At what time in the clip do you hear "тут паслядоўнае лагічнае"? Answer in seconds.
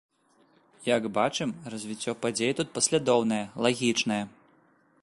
2.61-4.21